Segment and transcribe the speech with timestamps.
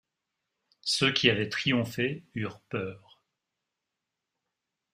[0.81, 3.21] Ceux qui avaient triomphé eurent peur.